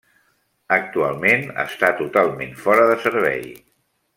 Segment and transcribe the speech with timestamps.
[0.77, 3.47] Actualment està totalment fora de servei.